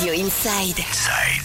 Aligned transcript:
Radio 0.00 0.14
Inside. 0.14 0.78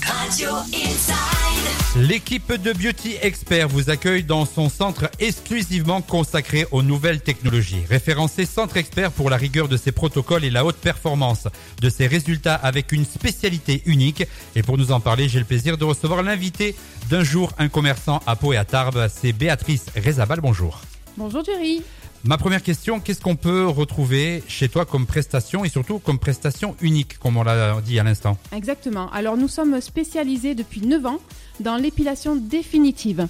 Radio 0.08 0.50
Inside. 0.72 2.08
L'équipe 2.08 2.54
de 2.54 2.72
Beauty 2.72 3.18
Expert 3.22 3.68
vous 3.68 3.90
accueille 3.90 4.24
dans 4.24 4.46
son 4.46 4.70
centre 4.70 5.12
exclusivement 5.20 6.00
consacré 6.00 6.66
aux 6.72 6.82
nouvelles 6.82 7.20
technologies. 7.20 7.84
Référencé 7.90 8.46
Centre 8.46 8.78
Expert 8.78 9.12
pour 9.12 9.30
la 9.30 9.36
rigueur 9.36 9.68
de 9.68 9.76
ses 9.76 9.92
protocoles 9.92 10.46
et 10.46 10.50
la 10.50 10.64
haute 10.64 10.78
performance 10.78 11.50
de 11.82 11.90
ses 11.90 12.08
résultats 12.08 12.56
avec 12.56 12.94
une 12.94 13.04
spécialité 13.04 13.84
unique. 13.88 14.24
Et 14.56 14.64
pour 14.64 14.78
nous 14.78 14.94
en 14.94 15.02
parler, 15.02 15.28
j'ai 15.28 15.40
le 15.40 15.46
plaisir 15.46 15.78
de 15.78 15.84
recevoir 15.84 16.24
l'invité 16.24 16.78
d'un 17.10 17.26
jour, 17.26 17.52
un 17.58 17.68
commerçant 17.68 18.22
à 18.26 18.38
Pau 18.38 18.54
et 18.54 18.58
à 18.58 18.64
Tarbes. 18.64 19.10
C'est 19.14 19.34
Béatrice 19.34 19.88
Rezabal. 19.98 20.40
Bonjour. 20.40 20.80
Bonjour 21.18 21.44
Jerry. 21.44 21.82
Ma 22.28 22.40
première 22.40 22.64
question, 22.64 23.00
qu'est-ce 23.00 23.22
qu'on 23.22 23.36
peut 23.36 23.68
retrouver 23.68 24.42
chez 24.48 24.68
toi 24.68 24.84
comme 24.86 25.06
prestation 25.06 25.64
et 25.64 25.70
surtout 25.70 26.00
comme 26.00 26.18
prestation 26.18 26.76
unique, 26.82 27.20
comme 27.20 27.38
on 27.38 27.44
l'a 27.44 27.80
dit 27.82 28.00
à 28.00 28.04
l'instant? 28.04 28.40
Exactement. 28.52 29.12
Alors 29.12 29.38
nous 29.38 29.48
sommes 29.48 29.80
spécialisés 29.80 30.56
depuis 30.56 30.82
9 30.82 31.06
ans 31.06 31.20
dans 31.60 31.76
l'épilation 31.76 32.36
définitive. 32.36 33.28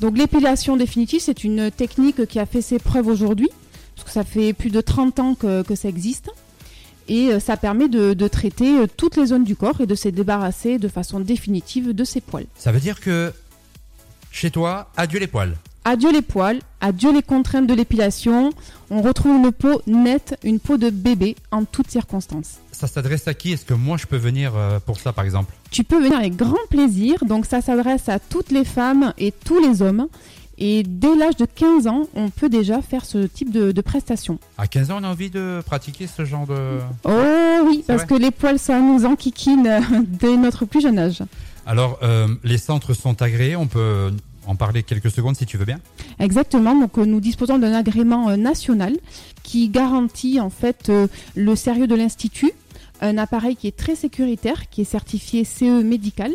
Donc 0.00 0.18
l'épilation 0.18 0.76
définitive, 0.76 1.20
c'est 1.20 1.44
une 1.44 1.70
technique 1.70 2.26
qui 2.26 2.40
a 2.40 2.46
fait 2.46 2.60
ses 2.60 2.80
preuves 2.80 3.06
aujourd'hui, 3.06 3.50
parce 3.94 4.08
que 4.08 4.12
ça 4.12 4.24
fait 4.24 4.52
plus 4.52 4.70
de 4.70 4.80
30 4.80 5.20
ans 5.20 5.34
que, 5.36 5.62
que 5.62 5.76
ça 5.76 5.88
existe. 5.88 6.28
Et 7.06 7.28
euh, 7.28 7.38
ça 7.38 7.56
permet 7.56 7.88
de, 7.88 8.14
de 8.14 8.28
traiter 8.28 8.80
euh, 8.80 8.86
toutes 8.96 9.16
les 9.16 9.26
zones 9.26 9.44
du 9.44 9.54
corps 9.54 9.80
et 9.80 9.86
de 9.86 9.94
se 9.94 10.08
débarrasser 10.08 10.78
de 10.78 10.88
façon 10.88 11.20
définitive 11.20 11.92
de 11.92 12.04
ses 12.04 12.20
poils. 12.20 12.46
Ça 12.56 12.72
veut 12.72 12.80
dire 12.80 13.00
que 13.00 13.32
chez 14.32 14.50
toi, 14.50 14.90
adieu 14.96 15.20
les 15.20 15.26
poils. 15.28 15.56
Adieu 15.84 16.12
les 16.12 16.22
poils, 16.22 16.60
adieu 16.80 17.12
les 17.12 17.22
contraintes 17.22 17.66
de 17.66 17.74
l'épilation. 17.74 18.50
On 18.90 19.02
retrouve 19.02 19.36
une 19.36 19.50
peau 19.50 19.82
nette, 19.88 20.38
une 20.44 20.60
peau 20.60 20.76
de 20.76 20.90
bébé 20.90 21.34
en 21.50 21.64
toutes 21.64 21.90
circonstances. 21.90 22.58
Ça 22.70 22.86
s'adresse 22.86 23.26
à 23.26 23.34
qui? 23.34 23.52
Est-ce 23.52 23.64
que 23.64 23.74
moi 23.74 23.96
je 23.96 24.06
peux 24.06 24.16
venir 24.16 24.52
euh, 24.54 24.78
pour 24.78 25.00
ça 25.00 25.12
par 25.12 25.24
exemple? 25.24 25.52
Tu 25.72 25.82
peux 25.82 26.00
venir 26.00 26.18
avec 26.18 26.36
grand 26.36 26.64
plaisir. 26.70 27.24
Donc 27.24 27.46
ça 27.46 27.60
s'adresse 27.60 28.08
à 28.08 28.20
toutes 28.20 28.52
les 28.52 28.64
femmes 28.64 29.12
et 29.18 29.32
tous 29.32 29.60
les 29.60 29.82
hommes. 29.82 30.06
Et 30.56 30.84
dès 30.84 31.16
l'âge 31.16 31.36
de 31.36 31.46
15 31.46 31.88
ans, 31.88 32.02
on 32.14 32.30
peut 32.30 32.48
déjà 32.48 32.80
faire 32.80 33.04
ce 33.04 33.18
type 33.26 33.50
de, 33.50 33.72
de 33.72 33.80
prestation. 33.80 34.38
À 34.58 34.68
15 34.68 34.92
ans, 34.92 34.98
on 35.00 35.04
a 35.04 35.08
envie 35.08 35.30
de 35.30 35.60
pratiquer 35.66 36.06
ce 36.06 36.24
genre 36.24 36.46
de... 36.46 36.78
Oh 37.04 37.66
oui, 37.66 37.82
parce 37.84 38.04
que 38.04 38.14
les 38.14 38.30
poils, 38.30 38.60
ça 38.60 38.78
nous 38.78 39.04
enquiquine 39.04 39.66
euh, 39.66 39.80
dès 40.06 40.36
notre 40.36 40.64
plus 40.64 40.80
jeune 40.80 41.00
âge. 41.00 41.22
Alors, 41.66 41.98
euh, 42.04 42.28
les 42.44 42.58
centres 42.58 42.94
sont 42.94 43.22
agréés, 43.22 43.56
on 43.56 43.66
peut 43.66 44.12
en 44.46 44.56
parler 44.56 44.82
quelques 44.82 45.10
secondes 45.10 45.36
si 45.36 45.46
tu 45.46 45.56
veux 45.56 45.64
bien. 45.64 45.80
Exactement. 46.18 46.74
Donc 46.74 46.98
euh, 46.98 47.04
nous 47.04 47.20
disposons 47.20 47.58
d'un 47.58 47.72
agrément 47.72 48.28
euh, 48.28 48.36
national 48.36 48.96
qui 49.42 49.68
garantit 49.68 50.40
en 50.40 50.50
fait 50.50 50.88
euh, 50.88 51.06
le 51.34 51.56
sérieux 51.56 51.86
de 51.86 51.94
l'institut, 51.94 52.52
un 53.00 53.18
appareil 53.18 53.56
qui 53.56 53.66
est 53.66 53.76
très 53.76 53.94
sécuritaire, 53.94 54.68
qui 54.70 54.82
est 54.82 54.84
certifié 54.84 55.44
CE 55.44 55.82
médical 55.82 56.32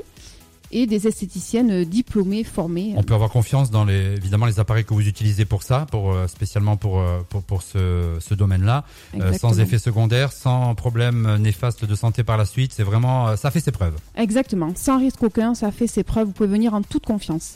et 0.69 0.85
des 0.85 1.07
esthéticiennes 1.07 1.85
diplômées, 1.85 2.43
formées. 2.43 2.93
On 2.97 3.03
peut 3.03 3.13
avoir 3.13 3.29
confiance 3.29 3.71
dans 3.71 3.85
les, 3.85 4.15
évidemment 4.17 4.45
les 4.45 4.59
appareils 4.59 4.83
que 4.83 4.93
vous 4.93 5.07
utilisez 5.07 5.45
pour 5.45 5.63
ça, 5.63 5.87
pour 5.89 6.13
spécialement 6.27 6.75
pour 6.75 7.01
pour, 7.29 7.41
pour 7.41 7.61
ce, 7.61 8.17
ce 8.19 8.33
domaine-là, 8.33 8.83
euh, 9.15 9.31
sans 9.31 9.61
effet 9.61 9.79
secondaire, 9.79 10.33
sans 10.33 10.75
problème 10.75 11.37
néfaste 11.37 11.85
de 11.85 11.95
santé 11.95 12.25
par 12.25 12.35
la 12.35 12.43
suite. 12.43 12.73
C'est 12.73 12.83
vraiment, 12.83 13.37
ça 13.37 13.49
fait 13.49 13.61
ses 13.61 13.71
preuves. 13.71 13.95
Exactement. 14.17 14.73
Sans 14.75 14.99
risque 14.99 15.23
aucun, 15.23 15.55
ça 15.55 15.71
fait 15.71 15.87
ses 15.87 16.03
preuves. 16.03 16.27
Vous 16.27 16.33
pouvez 16.33 16.49
venir 16.49 16.73
en 16.73 16.81
toute 16.81 17.05
confiance. 17.05 17.55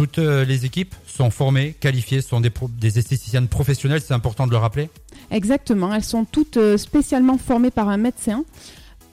Toutes 0.00 0.18
euh, 0.18 0.46
les 0.46 0.64
équipes 0.64 0.94
sont 1.06 1.28
formées, 1.30 1.74
qualifiées, 1.78 2.22
sont 2.22 2.40
des, 2.40 2.98
esthéticiennes 2.98 3.48
professionnelles. 3.48 4.00
C'est 4.00 4.14
important 4.14 4.46
de 4.46 4.52
le 4.52 4.56
rappeler. 4.56 4.88
Exactement. 5.30 5.92
Elles 5.92 6.04
sont 6.04 6.24
toutes 6.24 6.56
euh, 6.56 6.78
spécialement 6.78 7.36
formées 7.36 7.70
par 7.70 7.90
un 7.90 7.98
médecin 7.98 8.46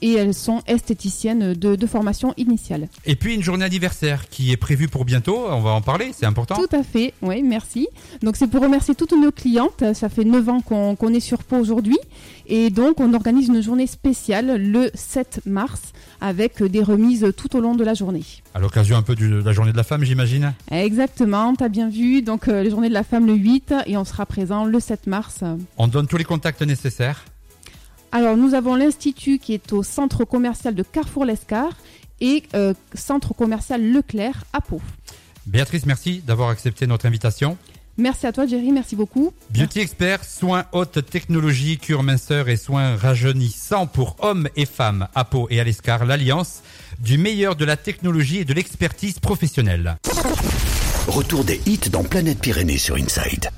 et 0.02 0.14
elles 0.14 0.34
sont 0.34 0.62
esthéticiennes 0.68 1.54
de, 1.54 1.76
de 1.76 1.88
formation 1.88 2.34
initiale. 2.38 2.88
Et 3.06 3.16
puis 3.16 3.36
une 3.36 3.44
journée 3.44 3.66
anniversaire 3.66 4.30
qui 4.30 4.52
est 4.52 4.58
prévue 4.58 4.88
pour 4.88 5.06
bientôt. 5.06 5.46
On 5.50 5.62
va 5.62 5.72
en 5.72 5.82
parler. 5.82 6.12
C'est 6.14 6.26
important. 6.26 6.56
Tout 6.56 6.76
à 6.76 6.84
fait, 6.84 7.14
oui, 7.22 7.42
merci. 7.44 7.88
Donc 8.22 8.36
c'est 8.36 8.48
pour 8.48 8.62
remercier 8.62 8.96
toutes 8.96 9.14
nos 9.14 9.32
clientes. 9.32 9.84
Ça 9.94 10.10
fait 10.10 10.24
9 10.24 10.50
ans 10.50 10.62
qu'on 10.62 11.14
est 11.14 11.20
sur 11.20 11.44
Pau 11.44 11.58
aujourd'hui. 11.58 11.98
Et 12.48 12.70
donc 12.70 13.00
on 13.00 13.14
organise 13.14 13.48
une 13.50 13.62
journée 13.62 13.88
spéciale 13.88 14.56
le 14.62 14.90
7 14.94 15.42
mars 15.46 15.82
avec 16.22 16.64
des 16.64 16.82
remises 16.82 17.34
tout 17.36 17.56
au 17.56 17.62
long 17.62 17.76
de 17.76 17.84
la 17.84 17.94
journée. 17.94 18.24
À 18.54 18.60
l'occasion 18.60 18.96
un 18.98 19.02
peu 19.02 19.16
de 19.16 19.44
la 19.44 19.54
journée 19.54 19.72
de 19.72 19.78
la 19.78 19.84
femme, 19.84 20.04
j'imagine. 20.04 20.54
Exactement, 20.72 21.54
t'as 21.56 21.70
bien 21.70 21.90
vu. 21.90 22.22
Donc 22.22 22.48
euh, 22.48 22.64
les 22.64 22.70
journées 22.70 22.90
de 22.90 22.94
la 22.94 23.04
femme 23.04 23.26
le 23.28 23.34
8 23.34 23.74
et 23.86 23.98
on 23.98 24.06
sera 24.06 24.26
présent 24.26 24.66
le 24.66 24.80
7 24.80 25.08
mars. 25.08 25.44
On 25.78 25.88
donne 25.88 26.08
tous 26.08 26.18
les 26.18 26.24
contacts 26.24 26.62
nécessaires. 26.62 27.26
Alors 28.12 28.38
nous 28.38 28.54
avons 28.54 28.76
l'Institut 28.76 29.40
qui 29.40 29.54
est 29.54 29.74
au 29.74 29.84
centre 29.84 30.26
commercial 30.26 30.76
de 30.76 30.84
Carrefour-Lescar 30.84 31.70
et 32.22 32.44
euh, 32.56 32.74
centre 32.94 33.34
commercial 33.34 33.92
Leclerc 33.92 34.44
à 34.54 34.62
Pau. 34.62 34.82
Béatrice, 35.46 35.86
merci 35.86 36.22
d'avoir 36.26 36.50
accepté 36.50 36.88
notre 36.88 37.06
invitation. 37.06 37.58
Merci 37.98 38.28
à 38.28 38.32
toi 38.32 38.46
Jerry, 38.46 38.72
merci 38.72 38.96
beaucoup. 38.96 39.34
Beauty 39.50 39.80
Expert, 39.80 40.24
soins 40.24 40.66
haute 40.72 41.04
technologie, 41.10 41.80
cure 41.80 42.04
minceur 42.04 42.48
et 42.48 42.56
soins 42.56 42.96
rajeunissants 42.96 43.88
pour 43.88 44.18
hommes 44.20 44.50
et 44.56 44.68
femmes 44.68 45.08
à 45.16 45.26
Pau 45.26 45.48
et 45.50 45.60
à 45.60 45.64
l'Escar, 45.64 46.06
l'alliance 46.06 46.62
du 47.00 47.18
meilleur 47.18 47.56
de 47.56 47.66
la 47.66 47.76
technologie 47.76 48.38
et 48.38 48.46
de 48.46 48.54
l'expertise 48.54 49.20
professionnelle. 49.20 49.98
Retour 51.08 51.44
des 51.44 51.62
hits 51.66 51.90
dans 51.90 52.04
Planète 52.04 52.40
Pyrénées 52.40 52.78
sur 52.78 52.96
Inside. 52.96 53.46